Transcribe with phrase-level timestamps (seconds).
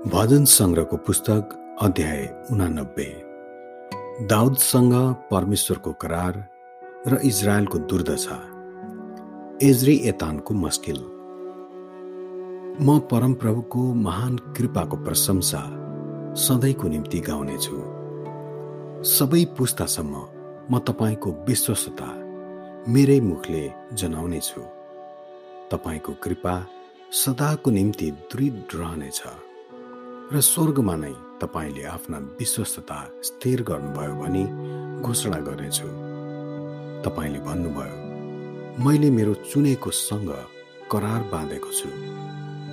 [0.00, 1.48] भजन सङ्ग्रहको पुस्तक
[1.82, 3.04] अध्याय उनानब्बे।
[4.26, 4.94] दाउदसँग
[5.30, 6.36] परमेश्वरको करार
[7.06, 8.36] र इजरायलको दुर्दशा।
[9.62, 10.96] एज्री एतानको मस्किल।
[12.80, 15.62] म परमप्रभुको महान कृपाको प्रशंसा
[16.34, 17.76] सधैँको निम्ति गाउनेछु।
[19.04, 20.24] सबै पुस्तासम्म
[20.72, 22.08] म तपाईँको विश्वसता
[22.88, 24.62] मेरै मुखले जनाउनेछु।
[25.70, 26.56] तपाईँको कृपा
[27.12, 29.22] सदाको निम्ति दृढ रहनेछ।
[30.32, 31.12] र स्वर्गमा नै
[31.42, 34.42] तपाईँले आफ्ना विश्वस्तता स्थिर गर्नुभयो भनी
[35.02, 35.86] घोषणा गर्नेछु।
[37.04, 40.30] तपाईँले भन्नुभयो मैले मेरो चुनेको सँग
[40.90, 41.88] करार बाँधेको छु।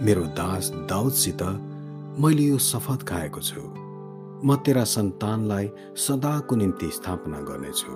[0.05, 1.41] मेरो दास दाउदसित
[2.21, 3.61] मैले यो शपथ खाएको छु।
[4.45, 7.93] म तेरा सन्तानलाई सदाको निम्ति स्थापना गर्नेछु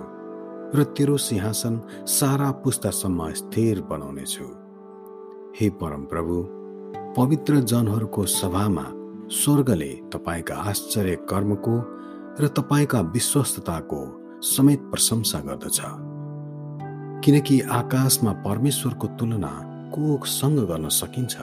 [0.74, 1.74] र तेरो सिंहासन
[2.18, 4.46] सारा पुस्तासम्म स्थिर बनाउनेछु।
[5.56, 6.36] हे परमप्रभु
[7.16, 8.86] पवित्र जनहरूको सभामा
[9.30, 11.78] स्वर्गले तपाईँका आश्चर्य कर्मको
[12.40, 15.80] र तपाईँका विश्वस्तताको समेत प्रशंसा गर्दछ।
[17.24, 19.50] किनकि आकाशमा परमेश्वरको तुलना
[19.94, 21.36] कोसँग गर्न सकिन्छ।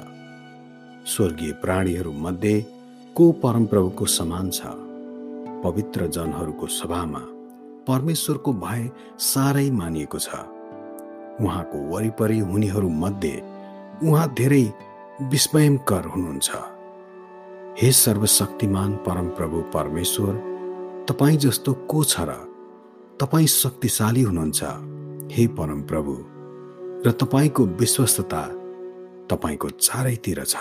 [1.05, 2.65] स्वर्गीय प्राणीहरू मध्ये
[3.15, 4.61] को परमप्रभुको समान छ।
[5.63, 7.19] पवित्र जनहरूको सभामा
[7.87, 10.29] परमेश्वरको भय साह्रै मानिएको छ।
[11.41, 13.43] उहाँको वरिपरि हुनेहरू मध्ये
[14.03, 14.73] उहाँ धेरै
[15.21, 16.51] विस्मयकर हुनुहुन्छ।
[17.81, 20.33] हे सर्वशक्तिमान परमप्रभु परमेश्वर
[21.09, 22.31] तपाईँ जस्तो को छ र
[23.21, 24.63] तपाईँ शक्तिशाली हुनुहुन्छ?
[25.31, 26.15] हे परमप्रभु
[27.05, 28.41] र तपाईँको विश्वस्तता
[29.31, 30.55] तपाईँको चारैतिर छ।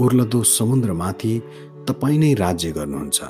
[0.00, 1.42] उर्लदो समुद्रमाथि
[1.88, 3.22] तपाईँ नै राज्य गर्नुहुन्छ।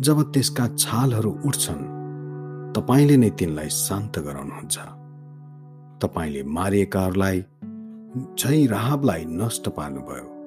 [0.00, 1.84] जब त्यसका छालहरू उठ्छन्
[2.72, 4.76] तपाईँले नै तिनलाई शान्त गराउनुहुन्छ।
[6.02, 7.44] तपाईँले मारिएकाहरूलाई
[8.38, 10.41] झै राहबलाई नष्ट पार्नुभयो।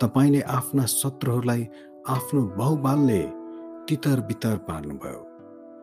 [0.00, 1.68] तपाईँले आफ्ना शत्रुहरूलाई
[2.08, 3.22] आफ्नो बहुबालले
[3.88, 5.20] तितर बितर पार्नुभयो।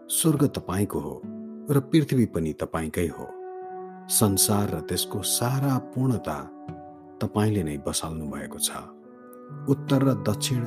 [0.10, 1.22] स्वर्ग तपाईँको हो
[1.70, 3.28] र पृथ्वी पनि तपाईँकै हो।
[4.10, 6.38] संसार र त्यसको सारा पूर्णता
[7.22, 8.72] तपाईँले नै बसाल्नु भएको छ।
[9.70, 10.66] उत्तर र दक्षिण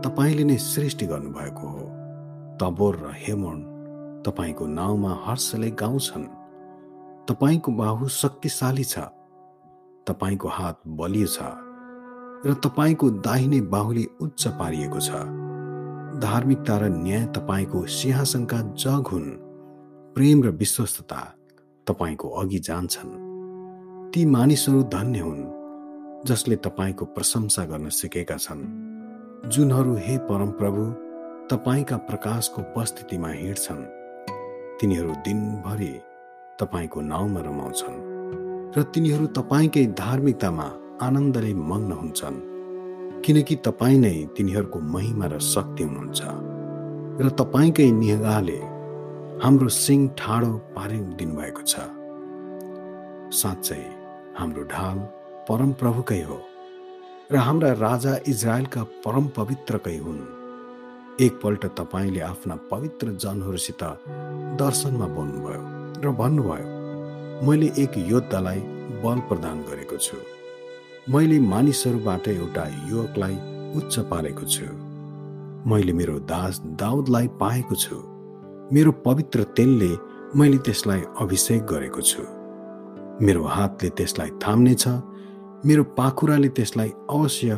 [0.00, 1.84] तपाईँले नै सृष्टि गर्नुभएको हो।
[2.56, 3.60] तबोर र हेमोन
[4.26, 6.26] तपाईँको नाउँमा हर्षले गाउँछन्।
[7.28, 8.98] तपाईँको बाहु शक्तिशाली छ।
[10.08, 11.65] तपाईँको हात बलियो छ।
[12.44, 15.10] र तपाईँको दाहिने बाहुले उच्च पारिएको छ।
[16.20, 19.30] धार्मिकता र न्याय तपाईँको सिंहासनका जग हुन्।
[20.14, 21.34] प्रेम र विश्वस्तता
[21.86, 23.12] तपाईँको अघि जान्छन्।
[24.10, 28.62] ती मानिसहरू धन्य हुन् जसले तपाईँको प्रशंसा गर्न सिकेका छन्।
[29.48, 30.84] जुनहरू हे परमप्रभु
[31.50, 33.84] तपाईँका प्रकाशको उपस्थितिमा हिँड्छन्।
[34.80, 36.00] तिनीहरू दिनभरि
[36.60, 37.96] तपाईँको नाउँमा रमाउँछन्।
[38.76, 40.64] र तिनीहरू तपाईँकै धार्मिकतामा
[41.02, 42.36] आनन्दले मग्न हुन्छन्
[43.24, 46.20] किनकि तपाईँ नै तिनीहरूको महिमा र शक्ति हुनुहुन्छ।
[47.20, 48.58] र तपाईँकै निगाहले
[49.42, 51.74] हाम्रो सिङ ठाडो पारिदिनु भएको छ।
[53.40, 53.82] साँच्चै
[54.38, 54.98] हाम्रो ढाल
[55.48, 56.38] परमप्रभुकै हो
[57.32, 60.22] र हाम्रा राजा इजरायलका परम पवित्रकै हुन्।
[61.20, 63.82] एकपल्ट तपाईँले आफ्ना पवित्र जनहरूसित
[64.62, 65.60] दर्शनमा बोल्नुभयो
[66.04, 68.60] र भन्नुभयो मैले एक योद्धालाई
[69.04, 70.16] बल प्रदान गरेको छु।
[71.10, 73.34] मैले मानिसहरूबाट एउटा युवकलाई
[73.76, 74.66] उच्च पारेको छु।
[75.70, 77.96] मैले मेरो दास दाउदलाई पाएको छु।
[78.74, 79.90] मेरो पवित्र तेलले
[80.38, 82.22] मैले त्यसलाई अभिषेक गरेको छु।
[83.24, 84.88] मेरो हातले त्यसलाई थाम्नेछ।
[85.66, 87.54] मेरो पाखुराले त्यसलाई अवश्य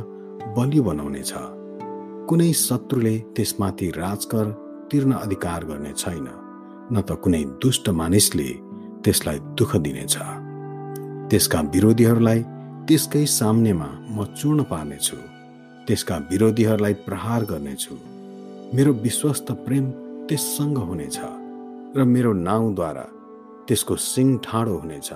[0.56, 1.32] बलियो बनाउनेछ।
[2.28, 4.44] कुनै शत्रुले त्यसमाथि राजकर
[4.92, 6.28] तिर्न अधिकार गर्ने छैन
[6.92, 8.50] न त कुनै दुष्ट मानिसले
[9.04, 10.16] त्यसलाई दुःख दिनेछ।
[11.30, 12.44] त्यसका विरोधीहरूलाई
[12.88, 15.16] त्यसकै सामनेमा म चूर्ण पार्नेछु।
[15.86, 17.94] त्यसका विरोधीहरूलाई प्रहार गर्नेछु।
[18.76, 19.84] मेरो विश्वस्त प्रेम
[20.28, 21.18] त्यससँग हुनेछ
[21.96, 23.04] र मेरो नाउँद्वारा
[23.68, 25.08] त्यसको सिङ ठाडो हुनेछ।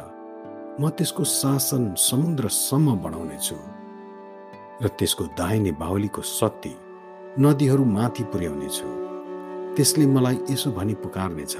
[0.80, 3.56] म त्यसको शासन समुद्रसम्म बढाउनेछु
[4.82, 6.72] र त्यसको दाहिने बाहुलीको शक्ति
[7.40, 8.88] नदीहरू माथि पुर्याउनेछु।
[9.76, 11.54] त्यसले मलाई यसो भनी पुकार्नेछ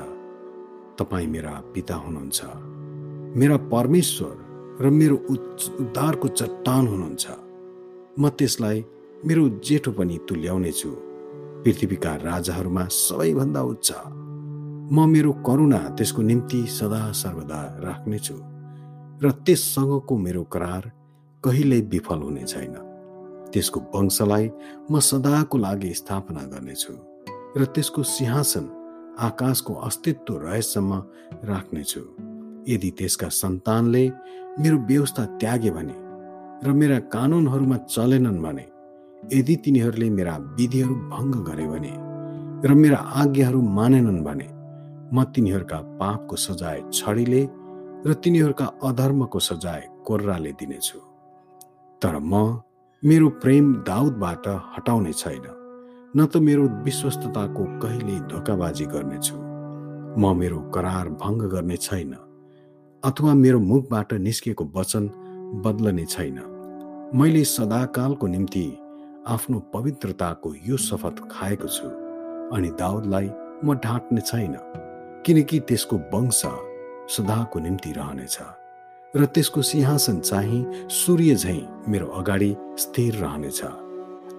[0.99, 2.39] तपाईँ मेरा पिता हुनुहुन्छ।
[3.41, 4.52] मेरा परमेश्वर
[4.83, 7.27] र मेरो उद्धारको चट्टान हुनुहुन्छ।
[8.19, 8.79] म त्यसलाई
[9.27, 10.91] मेरो जेठो पनि तुल्याउने छु
[11.63, 13.89] पृथ्वीका राजाहरूमा सबैभन्दा उच्च।
[14.95, 18.37] म मेरो करुणा त्यसको निम्ति सदा सर्वदा राख्नेछु
[19.23, 20.91] र त्यससँगको मेरो करार
[21.45, 22.75] कहिल्यै विफल हुने छैन।
[23.53, 24.51] त्यसको वंशलाई
[24.91, 26.93] म सदाको लागि स्थापना गर्नेछु
[27.57, 28.67] र त्यसको सिंहासन
[29.29, 30.93] आकाशको अस्तित्व रहेसम्म
[31.53, 32.32] राख्नेछु।
[32.69, 34.05] यदि त्यसका सन्तानले
[34.61, 35.97] मेरो व्यवस्था त्यागे भने
[36.65, 38.67] र मेरा कानुनहरूमा चलेनन् भने
[39.33, 41.93] यदि तिनीहरूले मेरा विधिहरू भङ्ग गरे भने
[42.69, 44.49] र मेरा आज्ञाहरू मानेनन् भने
[45.15, 47.43] म तिनीहरूका पापको सजाय छडीले
[48.07, 50.99] र तिनीहरूका अधर्मको सजाय कोर्राले दिनेछु।
[52.03, 52.63] तर म
[53.03, 55.47] मेरो प्रेम दाउदबाट हटाउने छैन
[56.17, 59.37] न त मेरो विश्वस्तताको कहिले धोकाबाजी गर्नेछु।
[60.19, 62.15] म मेरो करार भङ्ग गर्ने छैन।
[63.05, 65.07] अथवा मेरो मुखबाट निस्केको वचन
[65.65, 66.39] बदलने छैन।
[67.15, 68.63] मैले सदाकालको निम्ति
[69.29, 71.89] आफ्नो पवित्रताको यो शपथ खाएको छु
[72.57, 73.31] अनि दाउदलाई
[73.65, 74.57] म ढाँट्ने छैन
[75.27, 76.43] किनकि त्यसको वंश
[77.17, 78.39] सदाको निम्ति रहनेछ
[79.15, 83.63] र त्यसको सिंहासन चाहिँ सूर्य झैँ मेरो अगाडि स्थिर रहनेछ।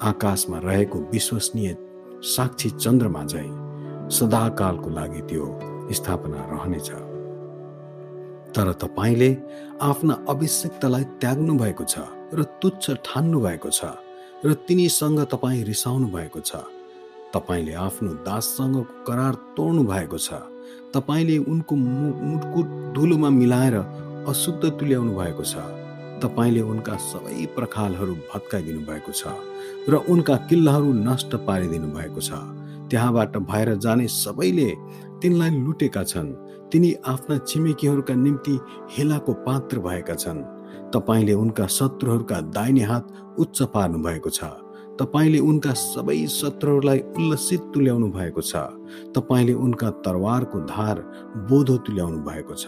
[0.04, 1.78] आकाशमा रहेको विश्वसनीय
[2.36, 3.50] साक्षी चन्द्रमा झैँ
[4.10, 5.46] सदाकालको लागि त्यो
[5.92, 6.92] स्थापना रहनेछ।
[8.56, 9.30] तर तपाईँले
[9.82, 12.06] आफ्ना अभिषेक्तलाई त्याग्नु भएको छ
[12.38, 13.98] र तुच्छ ठान्नु भएको छ
[14.46, 16.62] र तिनीसँग तपाईँ रिसाउनु भएको छ।
[17.34, 20.30] तपाईँले आफ्नो दाससँगको करार तोड्नु भएको छ।
[20.94, 23.76] तपाईँले उनको मुटकुट धुलोमा मिलाएर
[24.30, 25.56] अशुद्ध तुल्याउनु भएको छ।
[26.22, 29.34] तपाईँले उनका सबै प्रखालहरू भत्काइदिनु भएको छ
[29.90, 32.32] र उनका किल्लाहरू नष्ट पारिदिनु भएको छ।
[32.90, 34.70] त्यहाँबाट भएर जाने सबैले
[35.24, 36.32] तिनलाई लुटेका छन्।
[36.72, 38.60] तिनी आफ्ना छिमेकीहरूका निम्ति
[38.92, 40.40] हेलाको पात्र भएका छन्।
[40.92, 43.08] तपाईँले उनका शत्रुहरूका दाहिने हात
[43.40, 44.44] उच्च पार्नु भएको छ।
[45.00, 48.54] तपाईँले उनका सबै शत्रुहरूलाई उल्लसित तुल्याउनु भएको छ।
[49.16, 50.98] तपाईँले उनका तरवारको धार
[51.50, 52.66] बोधो तुल्याउनु भएको छ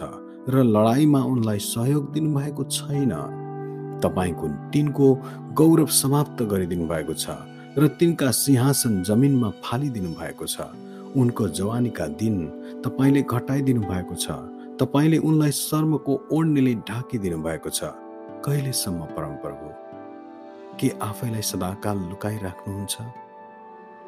[0.48, 3.12] र लडाइँमा उनलाई सहयोग दिनुभएको छैन।
[4.02, 5.06] तपाईँको तिनको
[5.54, 7.36] गौरव समाप्त गरिदिनु भएको छ
[7.78, 10.66] र तिनका सिंहासन जमिनमा फालिदिनु भएको छ।
[11.16, 12.36] उनको जवानीका दिन
[12.84, 14.26] तपाईँले घटाइदिनु भएको छ।
[14.80, 17.80] तपाईँले उनलाई शर्मको ओढ्नेले ढाकिदिनु भएको छ।
[18.44, 19.66] कहिलेसम्म परमप्रभु?
[20.80, 22.96] के आफैलाई सदाकाल लुकाइराख्नुहुन्छ?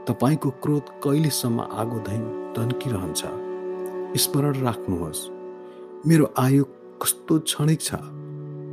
[0.08, 2.18] तपाईँको क्रोध कहिलेसम्म आगो धै
[2.56, 3.22] तन्किरहन्छ
[4.20, 5.22] स्मरण राख्नुहोस्
[6.06, 6.64] मेरो आयु
[7.02, 7.90] कस्तो क्षणिक छ।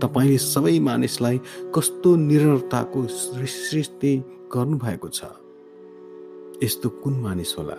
[0.04, 1.38] तपाईँले सबै मानिसलाई
[1.76, 4.14] कस्तो निरताको सृष्टि
[4.52, 5.24] गर्नुभएको छ।
[6.64, 7.76] यस्तो कुन मानिस होला?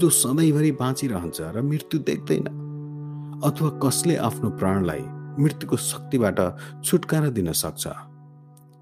[0.00, 2.46] जो सधैँभरि बाँचिरहन्छ र मृत्यु देख्दैन
[3.44, 5.02] अथवा कसले आफ्नो प्राणलाई
[5.42, 6.40] मृत्युको शक्तिबाट
[6.84, 7.86] छुटकारा दिन सक्छ?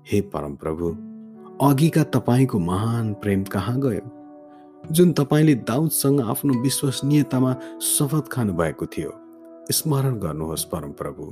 [0.06, 0.86] हे परमप्रभु
[1.66, 4.04] अघिका तपाईँको महान प्रेम कहाँ गयो?
[4.92, 9.12] जुन तपाईँले दाउदसँग आफ्नो विश्वसनीयतामा शपथ खानु भएको थियो
[9.72, 11.24] स्मरण गर्नुहोस् परमप्रभु।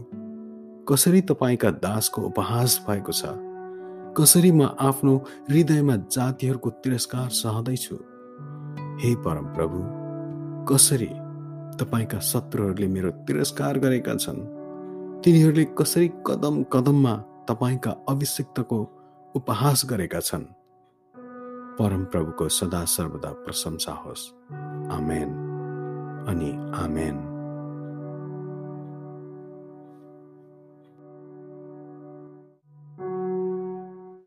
[0.88, 3.22] कसरी तपाईँका दासको उपहास भएको छ?
[4.18, 5.14] कसरी म आफ्नो
[5.50, 7.96] हृदयमा जातिहरूको तिरस्कार सहँदैछु?
[8.96, 9.78] हे परमप्रभु
[10.74, 11.06] कसरी
[11.76, 14.40] तपाईँका शत्रुहरूले मेरो तिरस्कार गरेका छन्?
[15.24, 17.16] तिनीहरूले कसरी कदम कदममा
[17.48, 18.78] तपाईँका अभिषिक्तको
[19.36, 20.44] उपहास गरेका छन्?
[21.78, 24.32] परमप्रभुको सदा सर्वदा प्रशंसा होस्।
[24.92, 25.28] आमेन
[26.28, 27.35] अनि आमेन।